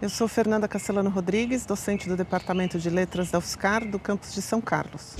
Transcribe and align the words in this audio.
Eu 0.00 0.08
sou 0.08 0.26
Fernanda 0.26 0.66
Castellano 0.66 1.10
Rodrigues, 1.10 1.66
docente 1.66 2.08
do 2.08 2.16
Departamento 2.16 2.78
de 2.78 2.88
Letras 2.88 3.30
da 3.30 3.36
UFSCar, 3.36 3.86
do 3.86 3.98
campus 3.98 4.32
de 4.32 4.40
São 4.40 4.58
Carlos. 4.58 5.14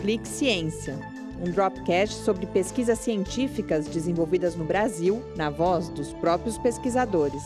Clique 0.00 0.26
Ciência, 0.26 0.98
um 1.40 1.48
dropcast 1.48 2.24
sobre 2.24 2.44
pesquisas 2.46 2.98
científicas 2.98 3.86
desenvolvidas 3.86 4.56
no 4.56 4.64
Brasil, 4.64 5.22
na 5.36 5.48
voz 5.48 5.88
dos 5.90 6.12
próprios 6.14 6.58
pesquisadores. 6.58 7.44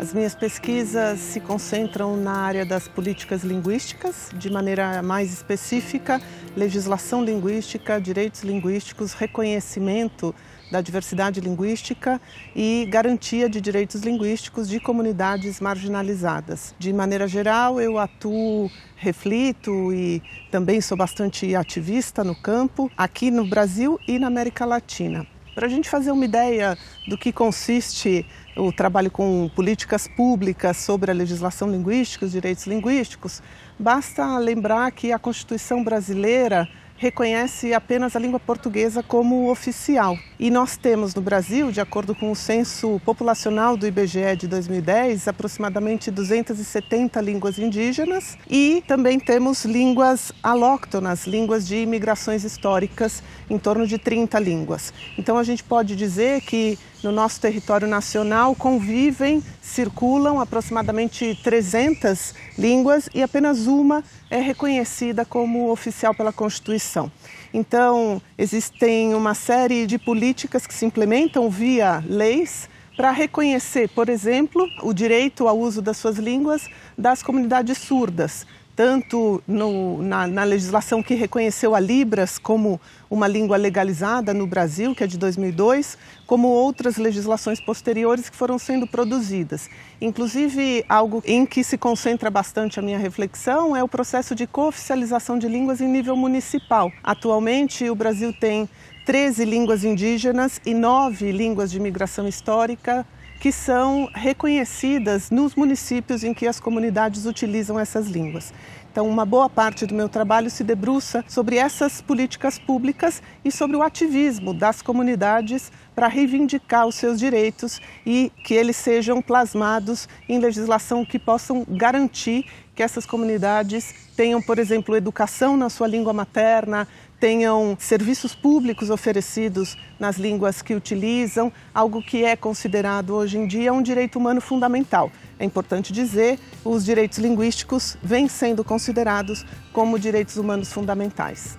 As 0.00 0.14
minhas 0.14 0.34
pesquisas 0.34 1.20
se 1.20 1.40
concentram 1.40 2.16
na 2.16 2.32
área 2.32 2.64
das 2.64 2.88
políticas 2.88 3.44
linguísticas, 3.44 4.30
de 4.32 4.48
maneira 4.48 5.02
mais 5.02 5.30
específica, 5.30 6.18
legislação 6.56 7.22
linguística, 7.22 8.00
direitos 8.00 8.42
linguísticos, 8.42 9.12
reconhecimento 9.12 10.34
da 10.72 10.80
diversidade 10.80 11.42
linguística 11.42 12.18
e 12.56 12.88
garantia 12.88 13.46
de 13.46 13.60
direitos 13.60 14.00
linguísticos 14.00 14.70
de 14.70 14.80
comunidades 14.80 15.60
marginalizadas. 15.60 16.74
De 16.78 16.94
maneira 16.94 17.28
geral, 17.28 17.78
eu 17.78 17.98
atuo, 17.98 18.70
reflito 18.96 19.92
e 19.92 20.22
também 20.50 20.80
sou 20.80 20.96
bastante 20.96 21.54
ativista 21.54 22.24
no 22.24 22.34
campo, 22.34 22.90
aqui 22.96 23.30
no 23.30 23.46
Brasil 23.46 24.00
e 24.08 24.18
na 24.18 24.28
América 24.28 24.64
Latina. 24.64 25.26
Para 25.60 25.66
a 25.66 25.70
gente 25.70 25.90
fazer 25.90 26.10
uma 26.10 26.24
ideia 26.24 26.74
do 27.06 27.18
que 27.18 27.30
consiste 27.30 28.24
o 28.56 28.72
trabalho 28.72 29.10
com 29.10 29.46
políticas 29.54 30.08
públicas 30.08 30.78
sobre 30.78 31.10
a 31.10 31.14
legislação 31.14 31.70
linguística, 31.70 32.24
os 32.24 32.32
direitos 32.32 32.66
linguísticos, 32.66 33.42
basta 33.78 34.38
lembrar 34.38 34.90
que 34.90 35.12
a 35.12 35.18
Constituição 35.18 35.84
brasileira 35.84 36.66
reconhece 37.00 37.72
apenas 37.72 38.14
a 38.14 38.18
língua 38.18 38.38
portuguesa 38.38 39.02
como 39.02 39.50
oficial. 39.50 40.18
E 40.38 40.50
nós 40.50 40.76
temos 40.76 41.14
no 41.14 41.22
Brasil, 41.22 41.72
de 41.72 41.80
acordo 41.80 42.14
com 42.14 42.30
o 42.30 42.36
censo 42.36 43.00
populacional 43.06 43.74
do 43.74 43.86
IBGE 43.86 44.36
de 44.36 44.46
2010, 44.46 45.26
aproximadamente 45.26 46.10
270 46.10 47.18
línguas 47.22 47.58
indígenas 47.58 48.36
e 48.48 48.84
também 48.86 49.18
temos 49.18 49.64
línguas 49.64 50.30
alóctonas, 50.42 51.26
línguas 51.26 51.66
de 51.66 51.76
imigrações 51.76 52.44
históricas, 52.44 53.22
em 53.48 53.58
torno 53.58 53.86
de 53.86 53.96
30 53.96 54.38
línguas. 54.38 54.92
Então 55.16 55.38
a 55.38 55.42
gente 55.42 55.64
pode 55.64 55.96
dizer 55.96 56.42
que 56.42 56.78
no 57.02 57.10
nosso 57.10 57.40
território 57.40 57.88
nacional 57.88 58.54
convivem, 58.54 59.42
circulam 59.62 60.40
aproximadamente 60.40 61.38
300 61.42 62.34
línguas 62.58 63.08
e 63.14 63.22
apenas 63.22 63.66
uma 63.66 64.04
é 64.28 64.40
reconhecida 64.40 65.24
como 65.24 65.70
oficial 65.70 66.14
pela 66.14 66.32
Constituição. 66.32 67.10
Então, 67.52 68.20
existem 68.36 69.14
uma 69.14 69.34
série 69.34 69.86
de 69.86 69.98
políticas 69.98 70.66
que 70.66 70.74
se 70.74 70.84
implementam 70.84 71.48
via 71.48 72.02
leis 72.06 72.68
para 72.96 73.10
reconhecer, 73.10 73.88
por 73.88 74.08
exemplo, 74.08 74.68
o 74.82 74.92
direito 74.92 75.48
ao 75.48 75.58
uso 75.58 75.80
das 75.80 75.96
suas 75.96 76.18
línguas 76.18 76.68
das 76.98 77.22
comunidades 77.22 77.78
surdas 77.78 78.46
tanto 78.80 79.42
no, 79.46 80.02
na, 80.02 80.26
na, 80.26 80.42
legislação 80.42 81.02
que 81.02 81.12
reconheceu 81.12 81.74
a 81.74 81.80
Libras 81.80 82.38
como 82.38 82.80
uma 83.10 83.28
língua 83.28 83.58
legalizada 83.58 84.32
no 84.32 84.46
Brasil, 84.46 84.94
que 84.94 85.04
é 85.04 85.06
de 85.06 85.18
2002, 85.18 85.98
como 86.26 86.48
outras 86.48 86.96
legislações 86.96 87.60
posteriores 87.60 88.30
que 88.30 88.36
foram 88.38 88.58
sendo 88.58 88.86
produzidas. 88.86 89.68
Inclusive, 90.00 90.82
algo 90.88 91.22
em 91.26 91.44
que 91.44 91.62
se 91.62 91.76
concentra 91.76 92.30
bastante 92.30 92.80
a 92.80 92.82
minha 92.82 92.96
reflexão 92.96 93.76
é 93.76 93.84
o 93.84 93.88
processo 93.88 94.34
de 94.34 94.46
cooficialização 94.46 95.38
de 95.38 95.46
línguas 95.46 95.82
em 95.82 95.86
nível 95.86 96.16
municipal. 96.16 96.90
Atualmente, 97.04 97.90
o 97.90 97.94
Brasil 97.94 98.32
tem 98.32 98.66
13 99.04 99.44
línguas 99.44 99.84
indígenas 99.84 100.58
e 100.64 100.72
9 100.72 101.30
línguas 101.32 101.70
de 101.70 101.76
imigração 101.76 102.26
histórica 102.26 103.06
que 103.40 103.50
são 103.50 104.06
reconhecidas 104.12 105.30
nos 105.30 105.54
municípios 105.54 106.22
em 106.22 106.34
que 106.34 106.46
as 106.46 106.60
comunidades 106.60 107.24
utilizam 107.24 107.80
essas 107.80 108.06
línguas. 108.06 108.52
Então, 108.92 109.08
uma 109.08 109.24
boa 109.24 109.48
parte 109.48 109.86
do 109.86 109.94
meu 109.94 110.10
trabalho 110.10 110.50
se 110.50 110.62
debruça 110.62 111.24
sobre 111.26 111.56
essas 111.56 112.02
políticas 112.02 112.58
públicas 112.58 113.22
e 113.42 113.50
sobre 113.50 113.78
o 113.78 113.82
ativismo 113.82 114.52
das 114.52 114.82
comunidades 114.82 115.72
para 115.94 116.06
reivindicar 116.06 116.86
os 116.86 116.96
seus 116.96 117.18
direitos 117.18 117.80
e 118.04 118.30
que 118.44 118.52
eles 118.52 118.76
sejam 118.76 119.22
plasmados 119.22 120.06
em 120.28 120.38
legislação 120.38 121.02
que 121.02 121.18
possam 121.18 121.64
garantir 121.66 122.44
que 122.80 122.84
essas 122.84 123.04
comunidades 123.04 123.94
tenham, 124.16 124.40
por 124.40 124.58
exemplo, 124.58 124.96
educação 124.96 125.54
na 125.54 125.68
sua 125.68 125.86
língua 125.86 126.14
materna, 126.14 126.88
tenham 127.20 127.76
serviços 127.78 128.34
públicos 128.34 128.88
oferecidos 128.88 129.76
nas 129.98 130.16
línguas 130.16 130.62
que 130.62 130.74
utilizam, 130.74 131.52
algo 131.74 132.02
que 132.02 132.24
é 132.24 132.34
considerado 132.34 133.14
hoje 133.14 133.36
em 133.36 133.46
dia 133.46 133.70
um 133.70 133.82
direito 133.82 134.18
humano 134.18 134.40
fundamental. 134.40 135.12
É 135.38 135.44
importante 135.44 135.92
dizer, 135.92 136.38
os 136.64 136.82
direitos 136.82 137.18
linguísticos 137.18 137.98
vêm 138.02 138.28
sendo 138.28 138.64
considerados 138.64 139.44
como 139.74 139.98
direitos 139.98 140.38
humanos 140.38 140.72
fundamentais. 140.72 141.58